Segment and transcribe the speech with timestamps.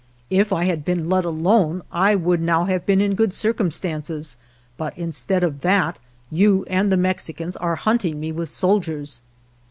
[0.31, 4.35] If I had been let alone I would now have been in good circumstances,
[4.75, 5.99] but instead of that
[6.31, 9.21] you and the Mexicans are hunting me with soldiers."